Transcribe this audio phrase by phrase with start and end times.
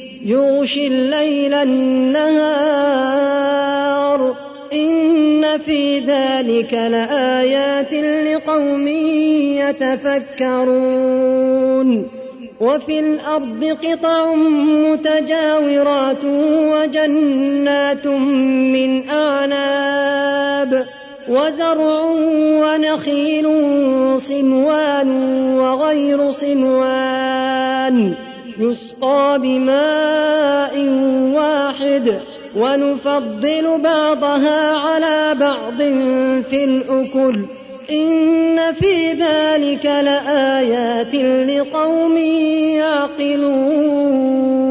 [0.25, 2.51] يغشي الليل النهار.
[4.73, 7.93] إن في ذلك لآيات
[8.33, 8.87] لقوم
[10.47, 12.07] يتفكرون.
[12.61, 16.23] وفي الأرض قطع متجاورات
[16.73, 20.85] وجنات من أعناب
[21.29, 22.01] وزرع
[22.61, 23.47] ونخيل
[24.21, 25.09] صنوان
[25.57, 28.13] وغير صنوان.
[28.59, 30.77] يسقى بماء
[31.33, 32.19] واحد
[32.55, 35.77] ونفضل بعضها على بعض
[36.49, 37.45] في الأكل
[37.91, 41.15] إن في ذلك لآيات
[41.49, 42.17] لقوم
[42.77, 44.70] يعقلون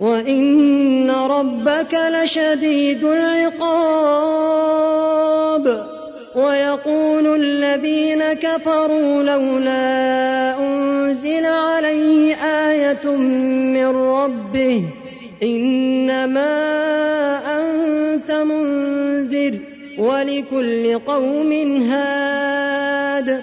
[0.00, 4.30] وإن ربك لشديد العقاب
[6.34, 14.84] ويقول الذين كفروا لولا أنزل عليه آية من ربه
[15.42, 16.50] إنما
[17.60, 19.58] أنت منذر
[19.98, 21.52] ولكل قوم
[21.90, 23.42] هاد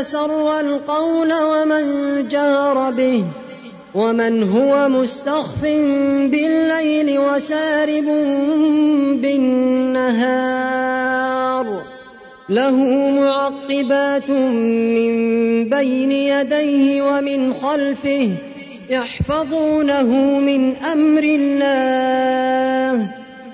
[0.00, 1.84] أسر القول ومن
[2.28, 3.24] جهر به
[3.94, 5.62] ومن هو مستخف
[6.32, 8.04] بالليل وسارب
[9.22, 10.86] بالنهار
[12.48, 12.76] له
[13.10, 15.14] معقبات من
[15.68, 18.30] بين يديه ومن خلفه
[18.90, 20.04] يحفظونه
[20.40, 23.06] من أمر الله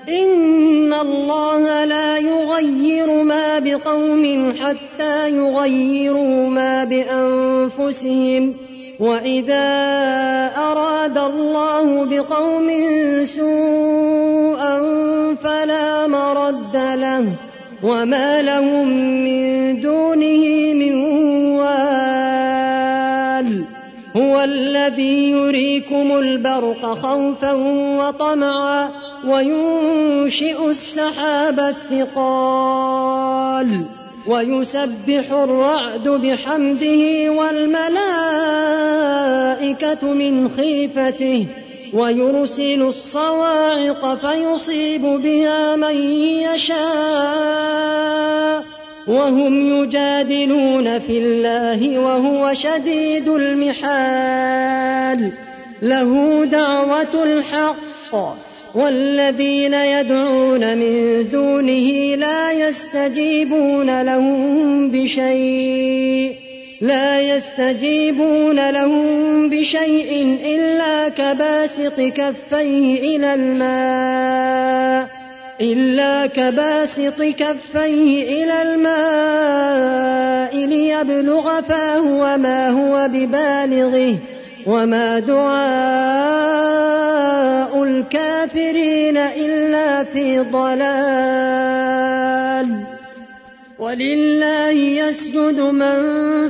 [0.09, 8.55] ان الله لا يغير ما بقوم حتى يغيروا ما بانفسهم
[8.99, 9.67] واذا
[10.57, 12.69] اراد الله بقوم
[13.25, 14.79] سوءا
[15.43, 17.25] فلا مرد له
[17.83, 18.87] وما لهم
[19.23, 20.95] من دونه من
[21.55, 22.83] وال
[24.15, 27.53] هو الذي يريكم البرق خوفا
[27.99, 28.89] وطمعا
[29.27, 31.59] وينشئ السحاب
[31.93, 33.23] الثقال
[34.27, 38.03] ويسبح الرعد بحمده والملائكة
[40.13, 41.47] من خيفته
[41.93, 45.95] ويرسل الصواعق فيصيب بها من
[46.55, 47.93] يشاء
[49.07, 54.63] وهم يجادلون في الله وهو شديد المحال
[55.81, 58.15] له دعوة الحق
[58.75, 66.35] والذين يدعون من دونه لا يستجيبون لهم بشيء
[66.81, 75.07] لا يستجيبون لهم بشيء إلا كباسط كفيه إلى الماء
[75.61, 84.17] إلا كباسط كفيه إلى الماء ليبلغ فاه وما هو ببالغه
[84.65, 86.62] وما دعاء
[87.83, 92.03] الكافرين إلا في ضلال.
[93.79, 95.95] ولله يسجد من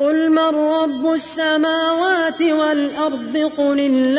[0.00, 4.18] قل من رب السماوات والأرض قل الله.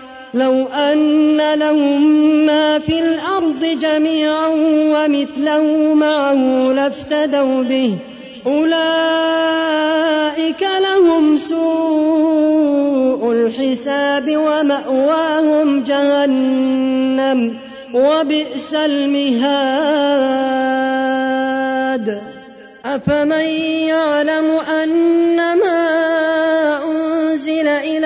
[0.33, 2.01] لو أن لهم
[2.45, 7.95] ما في الأرض جميعا ومثله معه لافتدوا به.
[8.47, 8.71] أولئك
[10.79, 17.57] لهم سوء الحساب ومأواهم جهنم
[17.93, 20.41] وبئس المهاد.
[22.85, 23.45] أفمن
[23.87, 25.80] يعلم أنما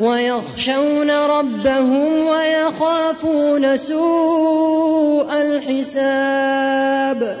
[0.00, 7.36] ويخشون ربهم ويخافون سوء الحساب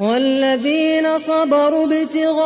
[0.00, 2.40] والذين صبروا ابتغاء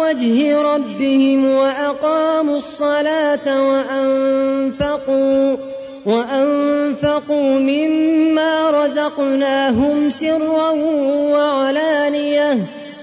[0.00, 5.56] وجه ربهم وأقاموا الصلاة وأنفقوا
[6.06, 10.70] وأنفقوا مما رزقناهم سرا
[11.32, 12.58] وعلانية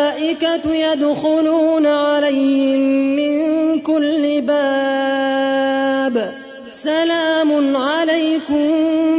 [0.75, 2.79] يدخلون عليهم
[3.17, 6.33] من كل باب.
[6.73, 8.69] سلام عليكم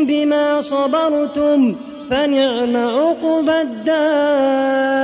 [0.06, 1.76] بما صبرتم
[2.10, 5.00] فنعم عقبى الدار.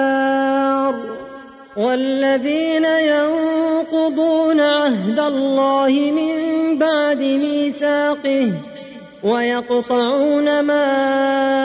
[1.77, 6.35] والذين ينقضون عهد الله من
[6.79, 8.51] بعد ميثاقه
[9.23, 11.64] ويقطعون ما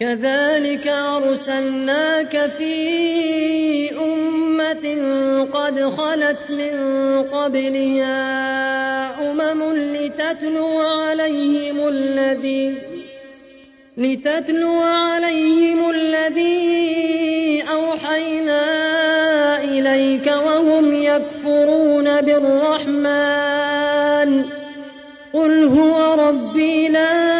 [0.00, 4.86] كذلك أرسلناك في أمة
[5.52, 6.74] قد خلت من
[7.22, 8.20] قبلها
[9.30, 12.74] أمم لتتلو عليهم الذي
[13.96, 18.64] لتتلو عليهم الذي أوحينا
[19.64, 23.50] إليك وهم يكفرون بالرحمن
[25.32, 27.39] قل هو ربي لا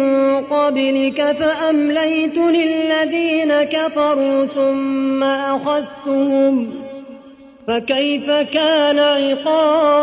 [0.45, 6.75] قبلك فأمليت للذين كفروا ثم أخذتهم.
[7.69, 9.99] فكيف كان عقاب؟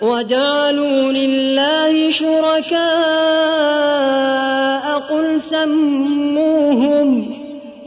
[0.00, 2.78] وجعلوا لله شركاء
[5.10, 7.38] قل سموهم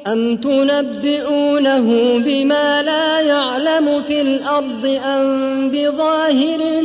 [0.08, 6.82] أم تنبئونه بما لا يعلم في الأرض أم بظاهر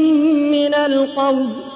[0.50, 1.75] من القول